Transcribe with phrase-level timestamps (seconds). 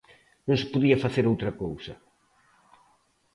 [0.47, 1.93] Non se podía facer outra cousa.